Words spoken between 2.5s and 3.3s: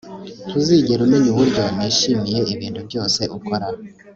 ibintu byose